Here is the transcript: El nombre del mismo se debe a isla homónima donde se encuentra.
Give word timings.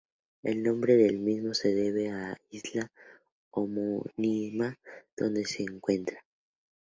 El 0.41 0.63
nombre 0.63 0.95
del 0.95 1.19
mismo 1.19 1.53
se 1.53 1.75
debe 1.75 2.09
a 2.09 2.35
isla 2.49 2.89
homónima 3.51 4.75
donde 5.15 5.45
se 5.45 5.61
encuentra. 5.61 6.25